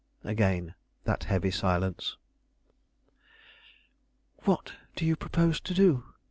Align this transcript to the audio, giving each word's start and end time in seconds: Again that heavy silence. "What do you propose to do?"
Again 0.23 0.73
that 1.03 1.25
heavy 1.25 1.51
silence. 1.51 2.17
"What 4.45 4.73
do 4.95 5.05
you 5.05 5.15
propose 5.15 5.59
to 5.59 5.75
do?" 5.75 6.03